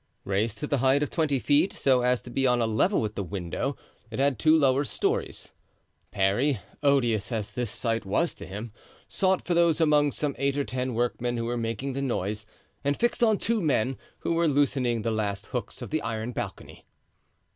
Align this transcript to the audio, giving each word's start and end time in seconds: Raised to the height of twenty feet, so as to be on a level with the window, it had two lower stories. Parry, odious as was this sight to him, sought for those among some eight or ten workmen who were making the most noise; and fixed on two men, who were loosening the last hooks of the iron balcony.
Raised 0.25 0.57
to 0.57 0.65
the 0.65 0.79
height 0.79 1.03
of 1.03 1.11
twenty 1.11 1.37
feet, 1.37 1.73
so 1.73 2.01
as 2.01 2.23
to 2.23 2.31
be 2.31 2.47
on 2.47 2.59
a 2.59 2.65
level 2.65 2.99
with 2.99 3.13
the 3.13 3.21
window, 3.23 3.77
it 4.09 4.17
had 4.17 4.39
two 4.39 4.57
lower 4.57 4.83
stories. 4.83 5.51
Parry, 6.09 6.59
odious 6.81 7.31
as 7.31 7.49
was 7.49 7.53
this 7.53 7.69
sight 7.69 8.01
to 8.01 8.47
him, 8.47 8.73
sought 9.07 9.45
for 9.45 9.53
those 9.53 9.79
among 9.79 10.11
some 10.11 10.33
eight 10.39 10.57
or 10.57 10.65
ten 10.65 10.95
workmen 10.95 11.37
who 11.37 11.45
were 11.45 11.55
making 11.55 11.93
the 11.93 12.01
most 12.01 12.07
noise; 12.07 12.45
and 12.83 12.99
fixed 12.99 13.21
on 13.23 13.37
two 13.37 13.61
men, 13.61 13.95
who 14.17 14.33
were 14.33 14.47
loosening 14.47 15.03
the 15.03 15.11
last 15.11 15.45
hooks 15.45 15.83
of 15.83 15.91
the 15.91 16.01
iron 16.01 16.31
balcony. 16.31 16.87